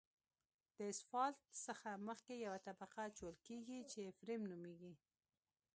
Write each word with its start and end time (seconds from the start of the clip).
د 0.75 0.77
اسفالټ 0.91 1.37
څخه 1.65 1.89
مخکې 2.07 2.33
یوه 2.45 2.59
طبقه 2.67 2.99
اچول 3.09 3.35
کیږي 3.47 3.79
چې 3.91 4.15
فریم 4.17 4.41
نومیږي 4.51 4.93